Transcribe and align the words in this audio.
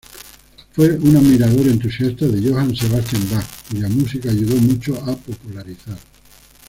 Fue 0.71 0.95
un 0.95 1.15
admirador 1.15 1.67
entusiasta 1.67 2.25
de 2.27 2.49
Johann 2.49 2.75
Sebastian 2.75 3.21
Bach, 3.29 3.45
cuya 3.69 3.87
música 3.87 4.31
ayudó 4.31 4.55
mucho 4.55 4.95
a 4.97 5.15
popularizar. 5.15 5.99